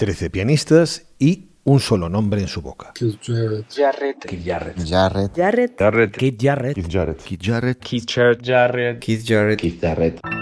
[0.00, 2.94] 13 pianistas y un solo nombre en su boca.
[2.94, 3.20] Keith
[3.68, 4.24] Jarrett.
[4.24, 4.88] Keith Jarrett.
[4.88, 5.36] Jarrett.
[5.36, 5.78] Jarrett.
[5.78, 6.16] Jarrett.
[6.16, 6.74] Keith Jarrett.
[6.74, 7.18] Keith Jarrett.
[7.22, 7.78] Keith Jarrett.
[7.80, 8.98] Keith Jarrett.
[8.98, 9.60] Keith Jarrett.
[9.60, 10.39] Keith Jarrett.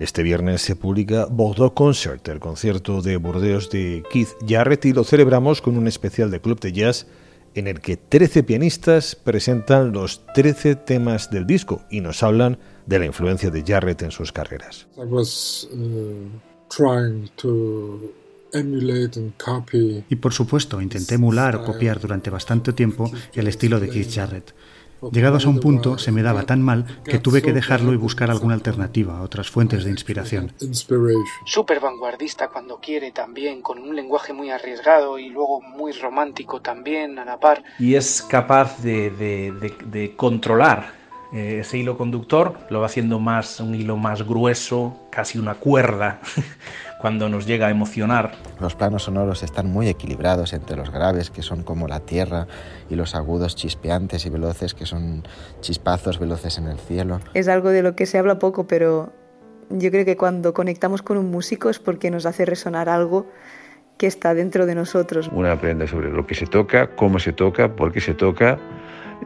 [0.00, 5.02] Este viernes se publica Bordeaux Concert, el concierto de Burdeos de Keith Jarrett, y lo
[5.02, 7.06] celebramos con un especial de Club de Jazz
[7.56, 13.00] en el que 13 pianistas presentan los 13 temas del disco y nos hablan de
[13.00, 14.86] la influencia de Jarrett en sus carreras.
[14.96, 16.28] I was uh,
[16.68, 17.98] trying to
[20.08, 24.54] Y por supuesto, intenté emular o copiar durante bastante tiempo el estilo de Keith Jarrett.
[25.12, 28.30] Llegados a un punto, se me daba tan mal que tuve que dejarlo y buscar
[28.30, 30.52] alguna alternativa, otras fuentes de inspiración.
[31.46, 37.18] Súper vanguardista cuando quiere también, con un lenguaje muy arriesgado y luego muy romántico también
[37.18, 37.62] a la par.
[37.78, 40.97] Y es capaz de, de- de- de controlar
[41.32, 46.20] eh, ese hilo conductor, lo va haciendo más, un hilo más grueso, casi una cuerda,
[47.00, 48.32] cuando nos llega a emocionar.
[48.60, 52.46] Los planos sonoros están muy equilibrados entre los graves, que son como la tierra,
[52.88, 55.22] y los agudos chispeantes y veloces, que son
[55.60, 57.20] chispazos veloces en el cielo.
[57.34, 59.12] Es algo de lo que se habla poco, pero
[59.70, 63.26] yo creo que cuando conectamos con un músico es porque nos hace resonar algo
[63.98, 65.28] que está dentro de nosotros.
[65.32, 68.58] Uno aprende sobre lo que se toca, cómo se toca, por qué se toca,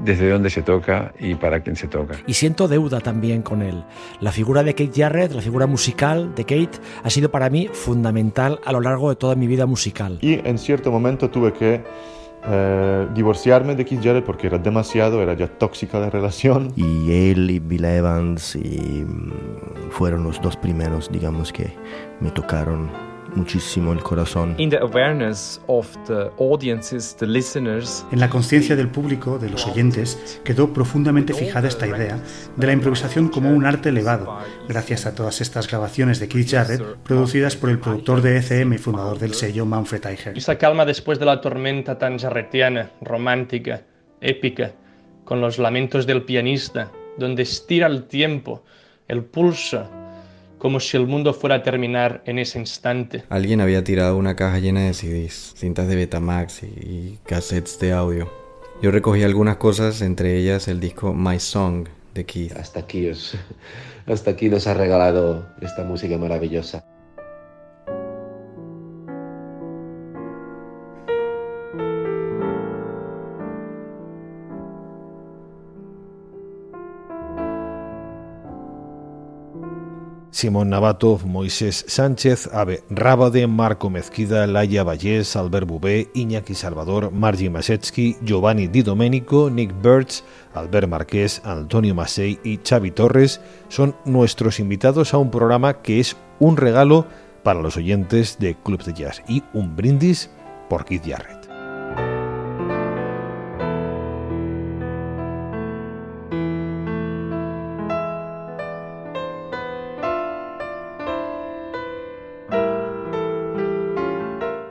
[0.01, 2.17] desde dónde se toca y para quién se toca.
[2.27, 3.85] Y siento deuda también con él.
[4.21, 8.61] La figura de Kate Jarrett, la figura musical de Kate, ha sido para mí fundamental
[8.65, 10.19] a lo largo de toda mi vida musical.
[10.21, 11.83] Y en cierto momento tuve que
[12.45, 16.73] eh, divorciarme de Keith Jarrett porque era demasiado, era ya tóxica la relación.
[16.75, 21.73] y él y Bill Evans y, mm, fueron los dos primeros, digamos, que
[22.21, 22.91] me tocaron
[23.35, 24.55] muchísimo el corazón.
[24.59, 29.67] in the awareness of the audiences, the listeners, En la conciencia del público, de los
[29.67, 32.19] oyentes, quedó profundamente fijada esta idea
[32.57, 34.39] de la improvisación como un arte elevado,
[34.69, 38.79] gracias a todas estas grabaciones de Keith Jarrett producidas por el productor de ECM y
[38.79, 40.37] fundador del sello Manfred Eicher.
[40.37, 43.83] esa calma después de la tormenta tan jarretiana, romántica,
[44.21, 44.73] épica,
[45.25, 48.65] con los lamentos del pianista, donde estira el tiempo,
[49.09, 49.89] el pulso,
[50.63, 53.25] como si el mundo fuera a terminar en ese instante.
[53.31, 57.93] Alguien había tirado una caja llena de CDs, cintas de Betamax y, y cassettes de
[57.93, 58.31] audio.
[58.81, 62.53] Yo recogí algunas cosas, entre ellas el disco My Song de Keith.
[62.53, 63.37] Hasta aquí, os,
[64.07, 66.85] hasta aquí nos ha regalado esta música maravillosa.
[80.33, 87.51] Simón Navatov, Moisés Sánchez, Ave Rábade, Marco Mezquida, Laia Vallés, Albert Bubé, Iñaki Salvador, Margi
[87.51, 90.25] Masetsky, Giovanni Di Domenico, Nick Birch,
[90.55, 96.17] Albert Marqués, Antonio Masei y Xavi Torres son nuestros invitados a un programa que es
[96.41, 97.07] un regalo
[97.43, 100.31] para los oyentes de Club de Jazz y un brindis
[100.71, 101.42] por Keith Jarrett.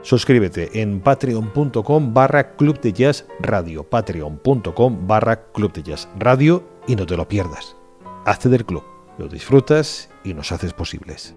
[0.02, 6.96] Suscríbete en patreon.com barra Club de Jazz Radio, patreon.com barra Club de Jazz Radio y
[6.96, 7.76] no te lo pierdas.
[8.24, 8.84] Hazte del club,
[9.18, 11.34] lo disfrutas y nos haces posibles.